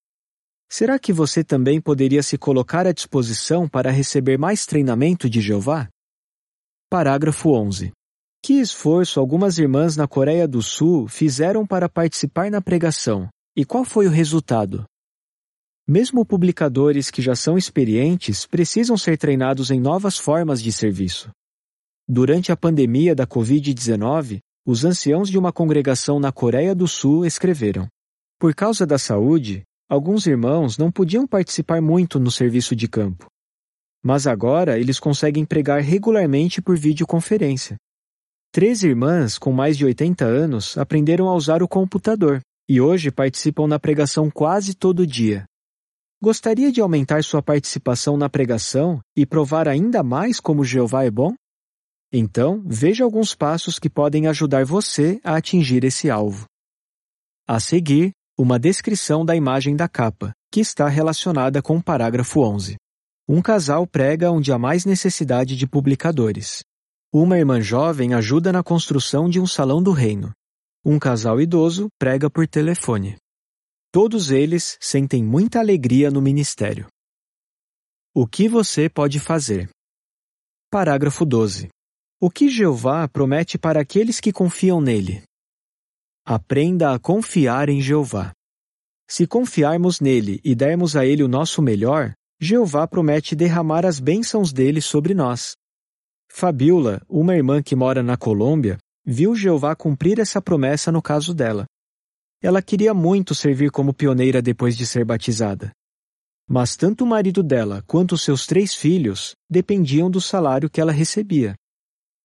Será 0.70 0.98
que 0.98 1.12
você 1.12 1.44
também 1.44 1.80
poderia 1.80 2.22
se 2.22 2.36
colocar 2.36 2.86
à 2.86 2.92
disposição 2.92 3.68
para 3.68 3.90
receber 3.90 4.38
mais 4.38 4.66
treinamento 4.66 5.28
de 5.28 5.40
Jeová? 5.40 5.88
Parágrafo 6.90 7.50
11. 7.50 7.92
Que 8.42 8.54
esforço 8.54 9.18
algumas 9.20 9.58
irmãs 9.58 9.96
na 9.96 10.06
Coreia 10.06 10.46
do 10.46 10.62
Sul 10.62 11.08
fizeram 11.08 11.66
para 11.66 11.88
participar 11.88 12.50
na 12.50 12.60
pregação 12.60 13.28
e 13.56 13.64
qual 13.64 13.84
foi 13.84 14.06
o 14.06 14.10
resultado? 14.10 14.84
Mesmo 15.86 16.24
publicadores 16.24 17.10
que 17.10 17.22
já 17.22 17.36
são 17.36 17.56
experientes 17.56 18.46
precisam 18.46 18.96
ser 18.96 19.16
treinados 19.16 19.70
em 19.70 19.78
novas 19.78 20.18
formas 20.18 20.60
de 20.60 20.72
serviço. 20.72 21.30
Durante 22.08 22.50
a 22.50 22.56
pandemia 22.56 23.14
da 23.14 23.26
Covid-19, 23.26 24.40
os 24.66 24.84
anciãos 24.84 25.28
de 25.28 25.38
uma 25.38 25.52
congregação 25.52 26.18
na 26.18 26.32
Coreia 26.32 26.74
do 26.74 26.88
Sul 26.88 27.24
escreveram: 27.24 27.86
Por 28.38 28.54
causa 28.54 28.86
da 28.86 28.98
saúde, 28.98 29.62
alguns 29.94 30.26
irmãos 30.26 30.76
não 30.76 30.90
podiam 30.90 31.26
participar 31.26 31.80
muito 31.80 32.18
no 32.18 32.30
serviço 32.30 32.74
de 32.74 32.88
campo. 32.88 33.26
Mas 34.02 34.26
agora 34.26 34.78
eles 34.78 35.00
conseguem 35.00 35.44
pregar 35.44 35.80
regularmente 35.80 36.60
por 36.60 36.76
videoconferência. 36.76 37.76
Três 38.52 38.82
irmãs 38.82 39.38
com 39.38 39.52
mais 39.52 39.78
de 39.78 39.84
80 39.84 40.24
anos 40.24 40.76
aprenderam 40.76 41.28
a 41.28 41.34
usar 41.34 41.62
o 41.62 41.68
computador 41.68 42.40
e 42.68 42.80
hoje 42.80 43.10
participam 43.10 43.66
na 43.66 43.78
pregação 43.78 44.30
quase 44.30 44.74
todo 44.74 45.06
dia. 45.06 45.44
Gostaria 46.20 46.72
de 46.72 46.80
aumentar 46.80 47.22
sua 47.22 47.42
participação 47.42 48.16
na 48.16 48.28
pregação 48.28 49.00
e 49.16 49.24
provar 49.24 49.68
ainda 49.68 50.02
mais 50.02 50.40
como 50.40 50.64
Jeová 50.64 51.04
é 51.04 51.10
bom? 51.10 51.34
Então, 52.12 52.62
veja 52.66 53.04
alguns 53.04 53.34
passos 53.34 53.78
que 53.78 53.90
podem 53.90 54.26
ajudar 54.26 54.64
você 54.64 55.20
a 55.22 55.36
atingir 55.36 55.84
esse 55.84 56.08
alvo. 56.10 56.46
A 57.46 57.60
seguir, 57.60 58.12
uma 58.36 58.58
descrição 58.58 59.24
da 59.24 59.36
imagem 59.36 59.76
da 59.76 59.88
capa, 59.88 60.32
que 60.50 60.60
está 60.60 60.88
relacionada 60.88 61.62
com 61.62 61.76
o 61.76 61.82
parágrafo 61.82 62.40
11. 62.40 62.76
Um 63.28 63.40
casal 63.40 63.86
prega 63.86 64.30
onde 64.30 64.52
há 64.52 64.58
mais 64.58 64.84
necessidade 64.84 65.56
de 65.56 65.66
publicadores. 65.68 66.64
Uma 67.12 67.38
irmã 67.38 67.60
jovem 67.60 68.12
ajuda 68.12 68.52
na 68.52 68.62
construção 68.62 69.28
de 69.28 69.38
um 69.38 69.46
salão 69.46 69.80
do 69.80 69.92
reino. 69.92 70.32
Um 70.84 70.98
casal 70.98 71.40
idoso 71.40 71.86
prega 71.96 72.28
por 72.28 72.46
telefone. 72.48 73.16
Todos 73.92 74.32
eles 74.32 74.76
sentem 74.80 75.24
muita 75.24 75.60
alegria 75.60 76.10
no 76.10 76.20
ministério. 76.20 76.88
O 78.12 78.26
que 78.26 78.48
você 78.48 78.88
pode 78.88 79.20
fazer? 79.20 79.70
Parágrafo 80.70 81.24
12. 81.24 81.68
O 82.20 82.28
que 82.28 82.48
Jeová 82.48 83.06
promete 83.06 83.56
para 83.56 83.80
aqueles 83.80 84.18
que 84.18 84.32
confiam 84.32 84.80
nele? 84.80 85.22
Aprenda 86.26 86.94
a 86.94 86.98
confiar 86.98 87.68
em 87.68 87.82
Jeová. 87.82 88.32
Se 89.06 89.26
confiarmos 89.26 90.00
nele 90.00 90.40
e 90.42 90.54
dermos 90.54 90.96
a 90.96 91.04
ele 91.04 91.22
o 91.22 91.28
nosso 91.28 91.60
melhor, 91.60 92.14
Jeová 92.40 92.86
promete 92.88 93.36
derramar 93.36 93.84
as 93.84 94.00
bênçãos 94.00 94.50
dele 94.50 94.80
sobre 94.80 95.12
nós. 95.12 95.54
Fabiola, 96.30 97.02
uma 97.10 97.36
irmã 97.36 97.62
que 97.62 97.76
mora 97.76 98.02
na 98.02 98.16
Colômbia, 98.16 98.78
viu 99.04 99.36
Jeová 99.36 99.76
cumprir 99.76 100.18
essa 100.18 100.40
promessa 100.40 100.90
no 100.90 101.02
caso 101.02 101.34
dela. 101.34 101.66
Ela 102.42 102.62
queria 102.62 102.94
muito 102.94 103.34
servir 103.34 103.70
como 103.70 103.92
pioneira 103.92 104.40
depois 104.40 104.78
de 104.78 104.86
ser 104.86 105.04
batizada. 105.04 105.72
Mas 106.48 106.74
tanto 106.74 107.04
o 107.04 107.06
marido 107.06 107.42
dela 107.42 107.84
quanto 107.86 108.16
seus 108.16 108.46
três 108.46 108.74
filhos 108.74 109.34
dependiam 109.48 110.10
do 110.10 110.22
salário 110.22 110.70
que 110.70 110.80
ela 110.80 110.90
recebia. 110.90 111.54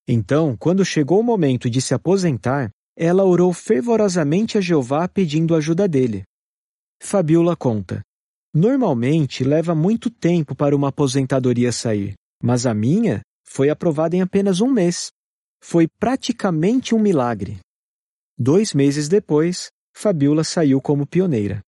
Então, 0.07 0.55
quando 0.55 0.85
chegou 0.85 1.19
o 1.19 1.23
momento 1.23 1.69
de 1.69 1.81
se 1.81 1.93
aposentar, 1.93 2.71
ela 3.01 3.23
orou 3.23 3.53
fervorosamente 3.53 4.57
a 4.57 4.61
Jeová 4.61 5.07
pedindo 5.07 5.55
ajuda 5.55 5.87
dele. 5.87 6.25
Fabiola 7.01 7.55
conta: 7.55 8.01
Normalmente 8.53 9.41
leva 9.41 9.73
muito 9.73 10.09
tempo 10.09 10.53
para 10.53 10.75
uma 10.75 10.89
aposentadoria 10.89 11.71
sair, 11.71 12.15
mas 12.43 12.65
a 12.65 12.73
minha 12.73 13.21
foi 13.47 13.69
aprovada 13.69 14.17
em 14.17 14.21
apenas 14.21 14.59
um 14.59 14.69
mês. 14.69 15.11
Foi 15.63 15.87
praticamente 15.87 16.93
um 16.93 16.99
milagre. 16.99 17.59
Dois 18.37 18.73
meses 18.73 19.07
depois, 19.07 19.69
Fabiola 19.95 20.43
saiu 20.43 20.81
como 20.81 21.07
pioneira. 21.07 21.61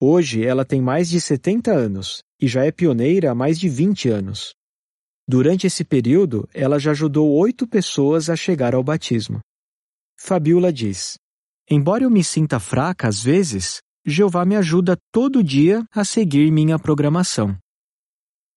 Hoje 0.00 0.44
ela 0.44 0.64
tem 0.64 0.80
mais 0.80 1.08
de 1.08 1.20
70 1.20 1.72
anos 1.72 2.22
e 2.40 2.46
já 2.46 2.64
é 2.64 2.70
pioneira 2.70 3.32
há 3.32 3.34
mais 3.34 3.58
de 3.58 3.68
20 3.68 4.08
anos. 4.08 4.54
Durante 5.26 5.66
esse 5.66 5.84
período, 5.84 6.48
ela 6.54 6.78
já 6.78 6.92
ajudou 6.92 7.32
oito 7.32 7.66
pessoas 7.66 8.30
a 8.30 8.36
chegar 8.36 8.74
ao 8.76 8.82
batismo. 8.82 9.40
Fabiola 10.24 10.72
diz: 10.72 11.18
Embora 11.68 12.04
eu 12.04 12.10
me 12.10 12.22
sinta 12.22 12.60
fraca 12.60 13.08
às 13.08 13.20
vezes, 13.20 13.80
Jeová 14.06 14.44
me 14.44 14.54
ajuda 14.54 14.96
todo 15.10 15.42
dia 15.42 15.84
a 15.90 16.04
seguir 16.04 16.48
minha 16.52 16.78
programação. 16.78 17.58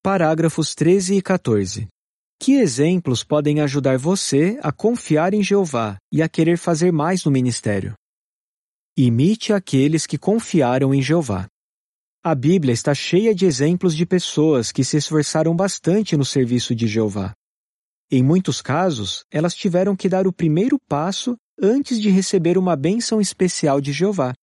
Parágrafos 0.04 0.76
13 0.76 1.16
e 1.16 1.22
14. 1.24 1.88
Que 2.40 2.54
exemplos 2.60 3.24
podem 3.24 3.62
ajudar 3.62 3.98
você 3.98 4.60
a 4.62 4.72
confiar 4.72 5.34
em 5.34 5.42
Jeová 5.42 5.98
e 6.14 6.22
a 6.22 6.30
querer 6.30 6.60
fazer 6.60 6.94
mais 6.94 7.26
no 7.26 7.32
ministério? 7.32 7.96
Imite 8.96 9.52
aqueles 9.52 10.06
que 10.06 10.20
confiaram 10.20 10.94
em 10.94 11.02
Jeová. 11.02 11.48
A 12.24 12.36
Bíblia 12.36 12.74
está 12.74 12.94
cheia 12.94 13.34
de 13.34 13.48
exemplos 13.48 13.96
de 13.96 14.06
pessoas 14.06 14.72
que 14.72 14.84
se 14.84 14.98
esforçaram 14.98 15.56
bastante 15.56 16.16
no 16.16 16.26
serviço 16.26 16.76
de 16.76 16.86
Jeová. 16.86 17.34
Em 18.12 18.22
muitos 18.22 18.62
casos, 18.62 19.26
elas 19.32 19.56
tiveram 19.56 19.96
que 19.96 20.08
dar 20.08 20.28
o 20.28 20.32
primeiro 20.32 20.78
passo 20.88 21.36
antes 21.62 22.00
de 22.00 22.10
receber 22.10 22.58
uma 22.58 22.76
bênção 22.76 23.22
especial 23.22 23.80
de 23.80 23.92
Jeová. 23.92 24.34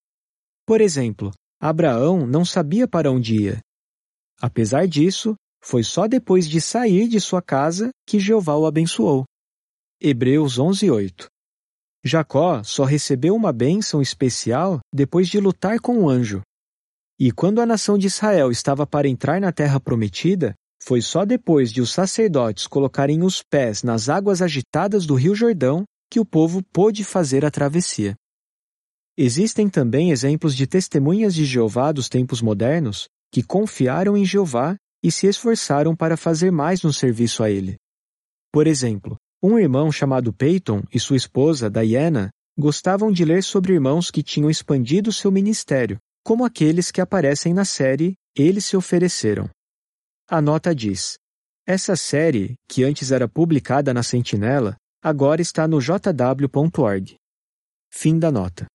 Por 0.67 0.81
exemplo, 0.81 1.33
Abraão 1.61 2.27
não 2.27 2.45
sabia 2.45 2.89
para 2.89 3.11
onde 3.11 3.43
ia. 3.43 3.61
Apesar 4.41 4.87
disso, 4.87 5.35
foi 5.63 5.83
só 5.83 6.09
depois 6.09 6.49
de 6.49 6.61
sair 6.61 7.07
de 7.07 7.21
sua 7.21 7.41
casa 7.41 7.91
que 8.07 8.19
Jeová 8.19 8.57
o 8.57 8.67
abençoou. 8.67 9.25
Hebreus 10.01 10.59
11:8. 10.59 11.29
Jacó 12.05 12.65
só 12.65 12.83
recebeu 12.83 13.37
uma 13.37 13.53
bênção 13.53 14.03
especial 14.03 14.81
depois 14.93 15.29
de 15.29 15.39
lutar 15.39 15.79
com 15.79 15.99
o 15.99 16.11
anjo. 16.11 16.43
E 17.21 17.31
quando 17.31 17.61
a 17.61 17.67
nação 17.67 17.97
de 17.97 18.09
Israel 18.09 18.51
estava 18.51 18.85
para 18.85 19.09
entrar 19.09 19.41
na 19.41 19.53
terra 19.53 19.79
prometida, 19.79 20.55
foi 20.83 21.01
só 21.01 21.25
depois 21.25 21.73
de 21.73 21.81
os 21.81 21.93
sacerdotes 21.93 22.67
colocarem 22.67 23.23
os 23.23 23.41
pés 23.41 23.85
nas 23.85 24.09
águas 24.09 24.43
agitadas 24.43 25.07
do 25.07 25.15
Rio 25.15 25.33
Jordão 25.33 25.85
que 26.13 26.21
o 26.21 26.27
povo 26.27 26.63
pôde 26.63 27.05
fazer 27.05 27.43
a 27.43 27.51
travessia. 27.51 28.15
Existem 29.17 29.67
também 29.67 30.11
exemplos 30.11 30.55
de 30.55 30.67
testemunhas 30.67 31.35
de 31.35 31.47
Jeová 31.47 31.91
dos 31.91 32.07
tempos 32.07 32.43
modernos 32.43 33.09
que 33.33 33.43
confiaram 33.43 34.15
em 34.15 34.23
Jeová 34.23 34.77
e 35.03 35.11
se 35.11 35.27
esforçaram 35.27 35.97
para 35.97 36.15
fazer 36.15 36.51
mais 36.51 36.83
no 36.83 36.93
serviço 36.93 37.43
a 37.43 37.51
ele. 37.51 37.79
Por 38.53 38.67
exemplo, 38.67 39.17
um 39.43 39.59
irmão 39.59 39.91
chamado 39.91 40.35
Peyton 40.35 40.83
e 40.93 41.01
sua 41.01 41.17
esposa, 41.17 41.71
Diana, 41.71 42.29
gostavam 42.59 43.11
de 43.11 43.25
ler 43.25 43.43
sobre 43.43 43.73
irmãos 43.73 44.11
que 44.11 44.23
tinham 44.23 44.51
expandido 44.51 45.11
seu 45.11 45.33
ministério, 45.33 45.97
como 46.23 46.45
aqueles 46.45 46.91
que 46.91 47.01
aparecem 47.01 47.55
na 47.55 47.65
série 47.65 48.13
Eles 48.37 48.67
se 48.67 48.77
ofereceram. 48.77 49.49
A 50.29 50.43
nota 50.43 50.75
diz: 50.75 51.15
Essa 51.67 51.97
série, 51.97 52.53
que 52.69 52.85
antes 52.85 53.11
era 53.11 53.27
publicada 53.27 53.95
na 53.95 54.03
Sentinela, 54.03 54.77
agora 55.03 55.43
está 55.43 55.67
no 55.67 55.81
jw.org. 55.81 57.17
Fim 57.91 58.19
da 58.19 58.31
nota. 58.31 58.67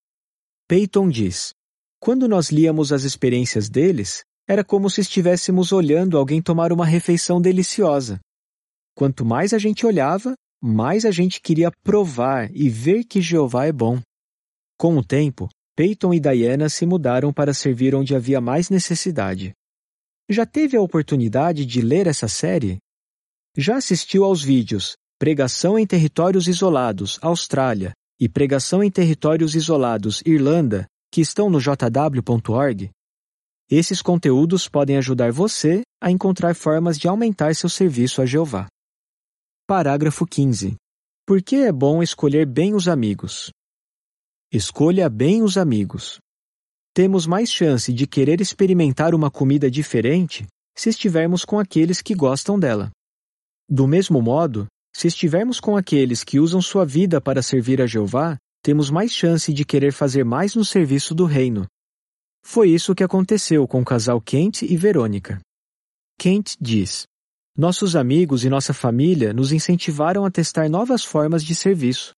Peyton 0.68 1.08
diz: 1.08 1.54
Quando 1.98 2.28
nós 2.28 2.50
líamos 2.50 2.92
as 2.92 3.04
experiências 3.04 3.70
deles, 3.70 4.22
era 4.46 4.62
como 4.62 4.90
se 4.90 5.00
estivéssemos 5.00 5.72
olhando 5.72 6.18
alguém 6.18 6.42
tomar 6.42 6.70
uma 6.70 6.84
refeição 6.84 7.40
deliciosa. 7.40 8.20
Quanto 8.94 9.24
mais 9.24 9.54
a 9.54 9.58
gente 9.58 9.86
olhava, 9.86 10.34
mais 10.62 11.04
a 11.06 11.10
gente 11.10 11.40
queria 11.40 11.70
provar 11.82 12.54
e 12.54 12.68
ver 12.68 13.04
que 13.04 13.22
Jeová 13.22 13.66
é 13.66 13.72
bom. 13.72 14.00
Com 14.76 14.96
o 14.96 15.04
tempo, 15.04 15.48
Peyton 15.74 16.12
e 16.12 16.20
Diana 16.20 16.68
se 16.68 16.84
mudaram 16.84 17.32
para 17.32 17.54
servir 17.54 17.94
onde 17.94 18.14
havia 18.14 18.40
mais 18.40 18.68
necessidade. 18.68 19.52
Já 20.28 20.44
teve 20.44 20.76
a 20.76 20.80
oportunidade 20.80 21.64
de 21.64 21.80
ler 21.80 22.06
essa 22.06 22.28
série? 22.28 22.78
Já 23.56 23.76
assistiu 23.76 24.24
aos 24.24 24.42
vídeos 24.42 24.94
Pregação 25.20 25.76
em 25.76 25.84
Territórios 25.84 26.46
Isolados, 26.46 27.18
Austrália, 27.20 27.92
e 28.20 28.28
Pregação 28.28 28.84
em 28.84 28.90
Territórios 28.90 29.56
Isolados, 29.56 30.22
Irlanda, 30.24 30.86
que 31.12 31.20
estão 31.20 31.50
no 31.50 31.58
jw.org? 31.58 32.88
Esses 33.68 34.00
conteúdos 34.00 34.68
podem 34.68 34.96
ajudar 34.96 35.32
você 35.32 35.82
a 36.00 36.08
encontrar 36.08 36.54
formas 36.54 36.96
de 36.96 37.08
aumentar 37.08 37.56
seu 37.56 37.68
serviço 37.68 38.22
a 38.22 38.26
Jeová. 38.26 38.68
Parágrafo 39.66 40.24
15. 40.24 40.76
Por 41.26 41.42
que 41.42 41.56
é 41.56 41.72
bom 41.72 42.00
escolher 42.00 42.46
bem 42.46 42.72
os 42.72 42.86
amigos? 42.86 43.50
Escolha 44.52 45.10
bem 45.10 45.42
os 45.42 45.58
amigos. 45.58 46.20
Temos 46.94 47.26
mais 47.26 47.50
chance 47.50 47.92
de 47.92 48.06
querer 48.06 48.40
experimentar 48.40 49.16
uma 49.16 49.32
comida 49.32 49.68
diferente 49.68 50.46
se 50.76 50.90
estivermos 50.90 51.44
com 51.44 51.58
aqueles 51.58 52.00
que 52.00 52.14
gostam 52.14 52.56
dela. 52.56 52.92
Do 53.68 53.88
mesmo 53.88 54.22
modo, 54.22 54.68
se 54.98 55.06
estivermos 55.06 55.60
com 55.60 55.76
aqueles 55.76 56.24
que 56.24 56.40
usam 56.40 56.60
sua 56.60 56.84
vida 56.84 57.20
para 57.20 57.40
servir 57.40 57.80
a 57.80 57.86
Jeová, 57.86 58.36
temos 58.60 58.90
mais 58.90 59.12
chance 59.12 59.52
de 59.52 59.64
querer 59.64 59.92
fazer 59.92 60.24
mais 60.24 60.56
no 60.56 60.64
serviço 60.64 61.14
do 61.14 61.24
reino. 61.24 61.68
Foi 62.44 62.68
isso 62.70 62.96
que 62.96 63.04
aconteceu 63.04 63.68
com 63.68 63.80
o 63.80 63.84
casal 63.84 64.20
Kent 64.20 64.62
e 64.62 64.76
Verônica. 64.76 65.40
Kent 66.18 66.56
diz: 66.60 67.04
Nossos 67.56 67.94
amigos 67.94 68.44
e 68.44 68.50
nossa 68.50 68.74
família 68.74 69.32
nos 69.32 69.52
incentivaram 69.52 70.24
a 70.24 70.32
testar 70.32 70.68
novas 70.68 71.04
formas 71.04 71.44
de 71.44 71.54
serviço. 71.54 72.10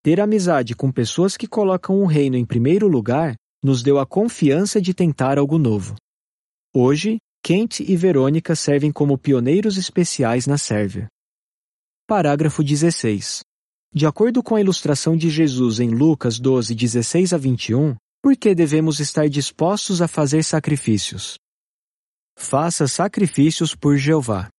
Ter 0.00 0.20
amizade 0.20 0.76
com 0.76 0.92
pessoas 0.92 1.36
que 1.36 1.48
colocam 1.48 2.00
o 2.00 2.06
reino 2.06 2.36
em 2.36 2.44
primeiro 2.44 2.86
lugar 2.86 3.34
nos 3.60 3.82
deu 3.82 3.98
a 3.98 4.06
confiança 4.06 4.80
de 4.80 4.94
tentar 4.94 5.36
algo 5.36 5.58
novo. 5.58 5.96
Hoje, 6.72 7.18
Kent 7.42 7.80
e 7.80 7.96
Verônica 7.96 8.54
servem 8.54 8.92
como 8.92 9.18
pioneiros 9.18 9.76
especiais 9.76 10.46
na 10.46 10.56
Sérvia. 10.56 11.08
Parágrafo 12.06 12.62
16. 12.62 13.40
De 13.90 14.04
acordo 14.04 14.42
com 14.42 14.56
a 14.56 14.60
ilustração 14.60 15.16
de 15.16 15.30
Jesus 15.30 15.80
em 15.80 15.88
Lucas 15.88 16.38
12, 16.38 16.74
16 16.74 17.32
a 17.32 17.38
21, 17.38 17.96
por 18.22 18.36
que 18.36 18.54
devemos 18.54 19.00
estar 19.00 19.26
dispostos 19.26 20.02
a 20.02 20.06
fazer 20.06 20.42
sacrifícios? 20.42 21.38
Faça 22.36 22.86
sacrifícios 22.86 23.74
por 23.74 23.96
Jeová. 23.96 24.50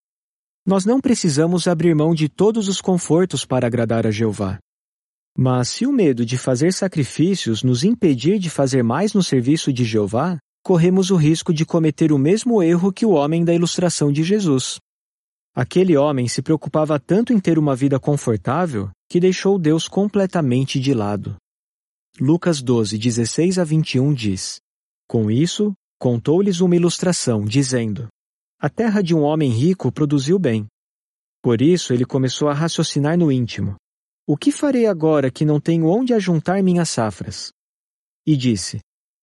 Nós 0.65 0.85
não 0.85 0.99
precisamos 0.99 1.67
abrir 1.67 1.93
mão 1.93 2.15
de 2.15 2.27
todos 2.27 2.67
os 2.67 2.81
confortos 2.81 3.45
para 3.45 3.67
agradar 3.67 4.07
a 4.07 4.11
Jeová. 4.11 4.57
Mas 5.37 5.69
se 5.69 5.85
o 5.85 5.91
medo 5.91 6.25
de 6.25 6.39
fazer 6.39 6.73
sacrifícios 6.73 7.61
nos 7.61 7.83
impedir 7.83 8.39
de 8.39 8.49
fazer 8.49 8.81
mais 8.81 9.13
no 9.13 9.21
serviço 9.21 9.71
de 9.71 9.85
Jeová, 9.85 10.39
corremos 10.63 11.11
o 11.11 11.15
risco 11.15 11.53
de 11.53 11.63
cometer 11.63 12.11
o 12.11 12.17
mesmo 12.17 12.63
erro 12.63 12.91
que 12.91 13.05
o 13.05 13.11
homem 13.11 13.45
da 13.45 13.53
ilustração 13.53 14.11
de 14.11 14.23
Jesus. 14.23 14.79
Aquele 15.55 15.95
homem 15.95 16.27
se 16.27 16.41
preocupava 16.41 16.99
tanto 16.99 17.31
em 17.31 17.39
ter 17.39 17.57
uma 17.57 17.75
vida 17.75 17.97
confortável 17.97 18.89
que 19.09 19.19
deixou 19.19 19.57
Deus 19.57 19.87
completamente 19.87 20.79
de 20.79 20.93
lado. 20.93 21.37
Lucas 22.19 22.61
12, 22.61 22.97
16 22.97 23.57
a 23.57 23.63
21 23.63 24.13
diz: 24.13 24.59
Com 25.07 25.31
isso, 25.31 25.73
contou-lhes 25.97 26.59
uma 26.59 26.75
ilustração, 26.75 27.45
dizendo: 27.45 28.09
A 28.59 28.69
terra 28.69 29.01
de 29.01 29.15
um 29.15 29.21
homem 29.21 29.49
rico 29.49 29.91
produziu 29.91 30.37
bem. 30.37 30.67
Por 31.41 31.61
isso 31.61 31.93
ele 31.93 32.05
começou 32.05 32.49
a 32.49 32.53
raciocinar 32.53 33.17
no 33.17 33.31
íntimo: 33.31 33.77
o 34.27 34.35
que 34.35 34.51
farei 34.51 34.87
agora 34.87 35.29
que 35.29 35.45
não 35.45 35.61
tenho 35.61 35.85
onde 35.85 36.11
ajuntar 36.11 36.63
minhas 36.63 36.89
safras? 36.89 37.51
E 38.25 38.35
disse: 38.35 38.79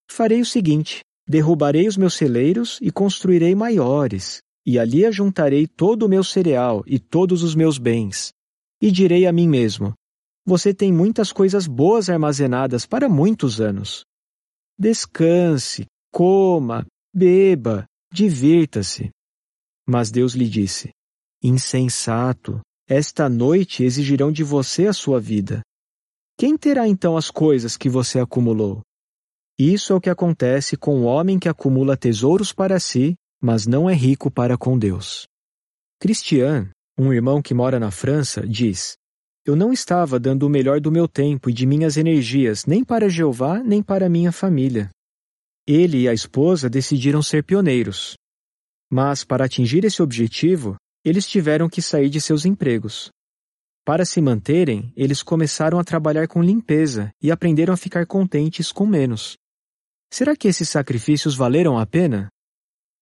Farei 0.09 0.41
o 0.41 0.47
seguinte: 0.47 1.01
derrubarei 1.27 1.89
os 1.89 1.97
meus 1.97 2.15
celeiros 2.15 2.79
e 2.81 2.93
construirei 2.93 3.53
maiores, 3.53 4.41
e 4.65 4.79
ali 4.79 5.05
ajuntarei 5.05 5.67
todo 5.67 6.05
o 6.05 6.09
meu 6.09 6.23
cereal 6.23 6.83
e 6.87 6.99
todos 6.99 7.43
os 7.43 7.55
meus 7.55 7.79
bens. 7.79 8.33
E 8.81 8.91
direi 8.91 9.27
a 9.27 9.33
mim 9.33 9.49
mesmo: 9.49 9.95
Você 10.47 10.73
tem 10.73 10.93
muitas 10.93 11.33
coisas 11.33 11.67
boas 11.67 12.09
armazenadas 12.09 12.87
para 12.87 13.09
muitos 13.09 13.61
anos. 13.61 14.05
Descanse, 14.79 15.87
coma, 16.13 16.87
beba, 17.15 17.85
divirta-se. 18.13 19.11
Mas 19.87 20.11
Deus 20.11 20.35
lhe 20.35 20.49
disse: 20.49 20.91
Insensato, 21.43 22.61
esta 22.89 23.29
noite 23.29 23.83
exigirão 23.83 24.31
de 24.31 24.45
você 24.45 24.87
a 24.87 24.93
sua 24.93 25.21
vida. 25.21 25.63
Quem 26.37 26.57
terá 26.57 26.89
então 26.89 27.17
as 27.17 27.31
coisas 27.31 27.77
que 27.77 27.89
você 27.89 28.19
acumulou? 28.19 28.81
Isso 29.59 29.93
é 29.93 29.97
o 29.97 30.01
que 30.01 30.11
acontece 30.11 30.77
com 30.77 31.01
o 31.01 31.05
homem 31.05 31.39
que 31.39 31.49
acumula 31.49 31.97
tesouros 31.97 32.53
para 32.53 32.81
si, 32.81 33.15
mas 33.43 33.67
não 33.67 33.91
é 33.91 33.95
rico 33.95 34.31
para 34.31 34.57
com 34.57 34.79
Deus. 34.79 35.27
Christian, 36.01 36.71
um 36.97 37.13
irmão 37.13 37.43
que 37.43 37.53
mora 37.53 37.81
na 37.81 37.91
França, 37.91 38.47
diz: 38.47 38.97
Eu 39.45 39.57
não 39.57 39.73
estava 39.73 40.21
dando 40.21 40.47
o 40.47 40.49
melhor 40.49 40.81
do 40.81 40.93
meu 40.93 41.09
tempo 41.09 41.51
e 41.51 41.53
de 41.53 41.67
minhas 41.67 41.97
energias 41.97 42.65
nem 42.65 42.85
para 42.85 43.09
Jeová 43.09 43.61
nem 43.63 43.83
para 43.83 44.09
minha 44.09 44.31
família. 44.31 44.89
Ele 45.67 46.03
e 46.03 46.09
a 46.09 46.15
esposa 46.15 46.71
decidiram 46.71 47.23
ser 47.23 47.43
pioneiros. 47.45 48.15
Mas, 48.91 49.25
para 49.25 49.45
atingir 49.45 49.85
esse 49.85 50.03
objetivo, 50.03 50.77
eles 51.05 51.27
tiveram 51.27 51.69
que 51.69 51.83
sair 51.83 52.09
de 52.09 52.21
seus 52.21 52.45
empregos. 52.45 53.11
Para 53.85 54.05
se 54.05 54.21
manterem, 54.21 54.93
eles 54.97 55.23
começaram 55.23 55.79
a 55.79 55.85
trabalhar 55.85 56.29
com 56.29 56.43
limpeza 56.43 57.11
e 57.21 57.31
aprenderam 57.33 57.75
a 57.75 57.77
ficar 57.77 58.07
contentes 58.07 58.71
com 58.71 58.87
menos. 58.87 59.37
Será 60.13 60.37
que 60.37 60.47
esses 60.47 60.69
sacrifícios 60.69 61.35
valeram 61.35 61.79
a 61.79 61.87
pena? 61.87 62.29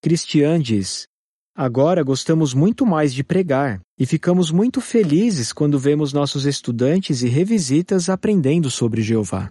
Christian 0.02 0.58
diz: 0.60 1.06
Agora 1.54 2.02
gostamos 2.02 2.54
muito 2.54 2.86
mais 2.86 3.12
de 3.12 3.22
pregar 3.22 3.82
e 3.98 4.06
ficamos 4.06 4.50
muito 4.50 4.80
felizes 4.80 5.52
quando 5.52 5.78
vemos 5.78 6.10
nossos 6.10 6.46
estudantes 6.46 7.20
e 7.20 7.28
revisitas 7.28 8.08
aprendendo 8.08 8.70
sobre 8.70 9.02
Jeová. 9.02 9.50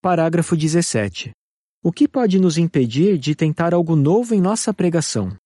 Parágrafo 0.00 0.56
17. 0.56 1.32
O 1.84 1.92
que 1.92 2.08
pode 2.08 2.38
nos 2.38 2.56
impedir 2.56 3.18
de 3.18 3.34
tentar 3.34 3.74
algo 3.74 3.94
novo 3.94 4.34
em 4.34 4.40
nossa 4.40 4.72
pregação? 4.72 5.36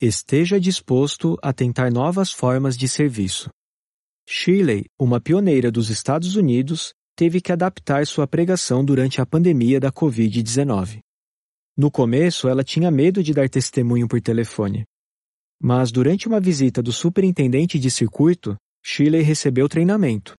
Esteja 0.00 0.58
disposto 0.58 1.38
a 1.40 1.52
tentar 1.52 1.92
novas 1.92 2.32
formas 2.32 2.76
de 2.76 2.88
serviço. 2.88 3.48
Shirley, 4.26 4.86
uma 4.98 5.20
pioneira 5.20 5.70
dos 5.70 5.88
Estados 5.88 6.34
Unidos, 6.34 6.92
teve 7.14 7.40
que 7.40 7.52
adaptar 7.52 8.04
sua 8.08 8.26
pregação 8.26 8.84
durante 8.84 9.20
a 9.20 9.26
pandemia 9.26 9.78
da 9.78 9.92
Covid-19. 9.92 11.03
No 11.76 11.90
começo, 11.90 12.48
ela 12.48 12.62
tinha 12.62 12.90
medo 12.90 13.22
de 13.22 13.34
dar 13.34 13.48
testemunho 13.48 14.06
por 14.06 14.20
telefone. 14.20 14.84
Mas 15.60 15.90
durante 15.90 16.28
uma 16.28 16.38
visita 16.38 16.80
do 16.82 16.92
superintendente 16.92 17.78
de 17.78 17.90
circuito, 17.90 18.56
Shirley 18.84 19.22
recebeu 19.22 19.68
treinamento. 19.68 20.34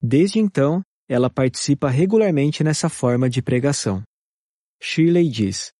Desde 0.00 0.38
então, 0.38 0.82
ela 1.08 1.28
participa 1.28 1.90
regularmente 1.90 2.64
nessa 2.64 2.88
forma 2.88 3.28
de 3.28 3.42
pregação. 3.42 4.02
Shirley 4.80 5.28
diz: 5.28 5.70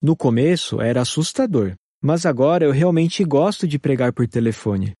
No 0.00 0.16
começo 0.16 0.80
era 0.80 1.02
assustador, 1.02 1.74
mas 2.02 2.26
agora 2.26 2.64
eu 2.64 2.72
realmente 2.72 3.24
gosto 3.24 3.66
de 3.68 3.78
pregar 3.78 4.12
por 4.12 4.26
telefone. 4.26 4.92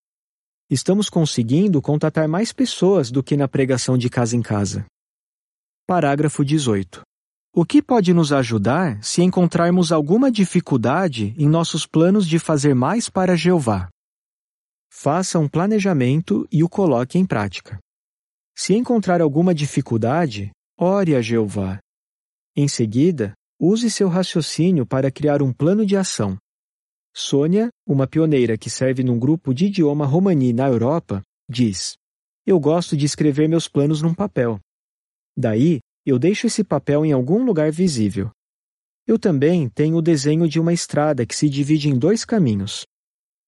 Estamos 0.70 1.10
conseguindo 1.10 1.82
contatar 1.82 2.28
mais 2.28 2.52
pessoas 2.52 3.10
do 3.10 3.22
que 3.22 3.36
na 3.36 3.48
pregação 3.48 3.98
de 3.98 4.08
casa 4.08 4.36
em 4.36 4.42
casa. 4.42 4.86
Parágrafo 5.86 6.44
18. 6.44 7.02
O 7.54 7.66
que 7.66 7.82
pode 7.82 8.14
nos 8.14 8.32
ajudar 8.32 9.04
se 9.04 9.20
encontrarmos 9.20 9.92
alguma 9.92 10.30
dificuldade 10.30 11.34
em 11.36 11.46
nossos 11.46 11.86
planos 11.86 12.26
de 12.26 12.38
fazer 12.38 12.74
mais 12.74 13.10
para 13.10 13.36
Jeová? 13.36 13.90
Faça 14.90 15.38
um 15.38 15.46
planejamento 15.46 16.48
e 16.50 16.64
o 16.64 16.68
coloque 16.68 17.18
em 17.18 17.26
prática. 17.26 17.78
Se 18.56 18.72
encontrar 18.72 19.20
alguma 19.20 19.54
dificuldade, 19.54 20.50
ore 20.78 21.14
a 21.14 21.20
Jeová. 21.20 21.78
Em 22.56 22.66
seguida, 22.66 23.34
use 23.60 23.90
seu 23.90 24.08
raciocínio 24.08 24.86
para 24.86 25.10
criar 25.10 25.42
um 25.42 25.52
plano 25.52 25.84
de 25.84 25.94
ação. 25.94 26.38
Sônia, 27.14 27.68
uma 27.86 28.06
pioneira 28.06 28.56
que 28.56 28.70
serve 28.70 29.04
num 29.04 29.18
grupo 29.18 29.52
de 29.52 29.66
idioma 29.66 30.06
romani 30.06 30.54
na 30.54 30.68
Europa, 30.68 31.20
diz: 31.46 31.98
Eu 32.46 32.58
gosto 32.58 32.96
de 32.96 33.04
escrever 33.04 33.46
meus 33.46 33.68
planos 33.68 34.00
num 34.00 34.14
papel. 34.14 34.58
Daí, 35.36 35.80
eu 36.04 36.18
deixo 36.18 36.46
esse 36.46 36.64
papel 36.64 37.04
em 37.04 37.12
algum 37.12 37.44
lugar 37.44 37.70
visível. 37.70 38.30
Eu 39.06 39.18
também 39.18 39.68
tenho 39.68 39.96
o 39.96 40.02
desenho 40.02 40.48
de 40.48 40.60
uma 40.60 40.72
estrada 40.72 41.26
que 41.26 41.34
se 41.34 41.48
divide 41.48 41.88
em 41.88 41.98
dois 41.98 42.24
caminhos. 42.24 42.84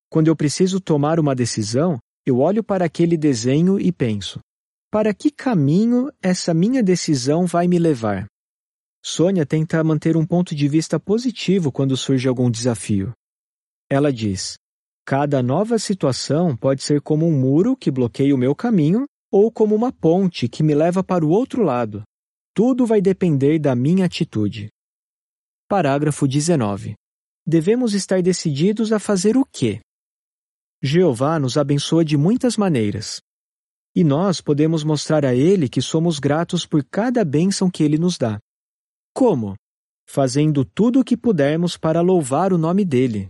Quando 0.09 0.29
eu 0.29 0.37
preciso 0.37 0.81
tomar 0.81 1.19
uma 1.19 1.35
decisão, 1.35 1.99
eu 2.27 2.39
olho 2.39 2.63
para 2.63 2.85
aquele 2.85 3.17
desenho 3.17 3.79
e 3.79 3.93
penso: 3.93 4.41
para 4.95 5.13
que 5.13 5.31
caminho 5.31 6.09
essa 6.23 6.55
minha 6.55 6.83
decisão 6.83 7.47
vai 7.47 7.67
me 7.67 7.81
levar? 7.81 8.27
Sônia 9.05 9.45
tenta 9.45 9.83
manter 9.83 10.17
um 10.17 10.25
ponto 10.25 10.55
de 10.55 10.69
vista 10.69 10.99
positivo 11.01 11.73
quando 11.73 11.97
surge 11.97 12.29
algum 12.29 12.51
desafio. 12.51 13.13
Ela 13.91 14.13
diz: 14.13 14.55
Cada 15.05 15.43
nova 15.43 15.79
situação 15.79 16.57
pode 16.57 16.83
ser 16.83 17.01
como 17.01 17.27
um 17.27 17.39
muro 17.39 17.77
que 17.77 17.91
bloqueia 17.91 18.35
o 18.35 18.39
meu 18.39 18.55
caminho 18.55 19.05
ou 19.33 19.51
como 19.51 19.75
uma 19.75 19.93
ponte 19.93 20.49
que 20.49 20.63
me 20.63 20.75
leva 20.75 21.03
para 21.03 21.27
o 21.27 21.29
outro 21.29 21.63
lado. 21.63 22.03
Tudo 22.55 22.87
vai 22.87 23.01
depender 23.03 23.59
da 23.59 23.75
minha 23.75 24.07
atitude. 24.07 24.69
Parágrafo 25.69 26.29
19. 26.29 26.95
Devemos 27.45 27.95
estar 27.95 28.23
decididos 28.23 28.93
a 28.93 29.01
fazer 29.01 29.37
o 29.37 29.45
quê? 29.45 29.81
Jeová 30.81 31.39
nos 31.39 31.57
abençoa 31.57 32.05
de 32.05 32.17
muitas 32.17 32.57
maneiras. 32.57 33.21
E 33.95 34.05
nós 34.05 34.41
podemos 34.41 34.85
mostrar 34.85 35.25
a 35.25 35.35
Ele 35.35 35.69
que 35.69 35.83
somos 35.83 36.19
gratos 36.19 36.65
por 36.65 36.85
cada 36.85 37.25
bênção 37.25 37.69
que 37.69 37.83
Ele 37.83 37.99
nos 37.99 38.17
dá. 38.17 38.39
Como? 39.13 39.57
fazendo 40.07 40.65
tudo 40.65 41.01
o 41.01 41.05
que 41.05 41.17
pudermos 41.17 41.77
para 41.77 42.01
louvar 42.01 42.53
o 42.53 42.59
nome 42.59 42.85
dele. 42.85 43.29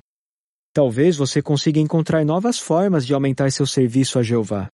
Talvez 0.72 1.16
você 1.16 1.40
consiga 1.40 1.78
encontrar 1.78 2.24
novas 2.24 2.58
formas 2.58 3.06
de 3.06 3.14
aumentar 3.14 3.50
seu 3.52 3.66
serviço 3.66 4.18
a 4.18 4.22
Jeová. 4.22 4.68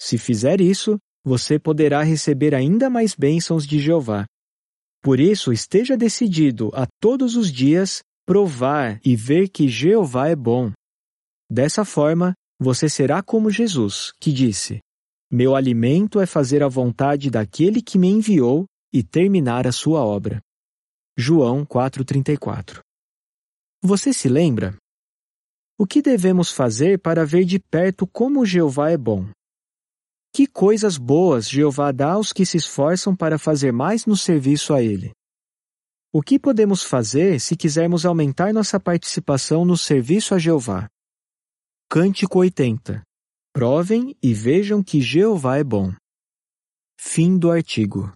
Se 0.00 0.16
fizer 0.16 0.60
isso, 0.60 0.98
você 1.28 1.58
poderá 1.58 2.02
receber 2.02 2.54
ainda 2.54 2.88
mais 2.88 3.14
bênçãos 3.14 3.66
de 3.66 3.78
Jeová. 3.78 4.24
Por 5.02 5.20
isso, 5.20 5.52
esteja 5.52 5.94
decidido 5.94 6.70
a 6.72 6.86
todos 6.98 7.36
os 7.36 7.52
dias 7.52 8.00
provar 8.26 8.98
e 9.04 9.14
ver 9.14 9.50
que 9.50 9.68
Jeová 9.68 10.28
é 10.28 10.34
bom. 10.34 10.72
Dessa 11.50 11.84
forma, 11.84 12.32
você 12.58 12.88
será 12.88 13.22
como 13.22 13.50
Jesus, 13.50 14.10
que 14.18 14.32
disse: 14.32 14.80
Meu 15.30 15.54
alimento 15.54 16.18
é 16.18 16.24
fazer 16.24 16.62
a 16.62 16.68
vontade 16.68 17.30
daquele 17.30 17.82
que 17.82 17.98
me 17.98 18.08
enviou 18.08 18.64
e 18.90 19.02
terminar 19.02 19.66
a 19.66 19.72
sua 19.72 20.02
obra. 20.02 20.40
João 21.16 21.64
4:34. 21.64 22.80
Você 23.82 24.14
se 24.14 24.30
lembra? 24.30 24.76
O 25.78 25.86
que 25.86 26.00
devemos 26.00 26.50
fazer 26.50 26.98
para 26.98 27.24
ver 27.24 27.44
de 27.44 27.58
perto 27.58 28.06
como 28.06 28.46
Jeová 28.46 28.90
é 28.90 28.96
bom? 28.96 29.28
Que 30.32 30.46
coisas 30.46 30.96
boas 30.96 31.48
Jeová 31.48 31.90
dá 31.92 32.12
aos 32.12 32.32
que 32.32 32.44
se 32.44 32.56
esforçam 32.56 33.14
para 33.16 33.38
fazer 33.38 33.72
mais 33.72 34.06
no 34.06 34.16
serviço 34.16 34.74
a 34.74 34.82
Ele? 34.82 35.12
O 36.12 36.22
que 36.22 36.38
podemos 36.38 36.82
fazer 36.82 37.40
se 37.40 37.56
quisermos 37.56 38.06
aumentar 38.06 38.52
nossa 38.52 38.80
participação 38.80 39.64
no 39.64 39.76
serviço 39.76 40.34
a 40.34 40.38
Jeová? 40.38 40.88
Cântico 41.90 42.38
80 42.38 43.02
Provem 43.52 44.16
e 44.22 44.32
vejam 44.32 44.82
que 44.82 45.00
Jeová 45.00 45.56
é 45.56 45.64
bom. 45.64 45.92
Fim 47.00 47.38
do 47.38 47.50
artigo. 47.50 48.12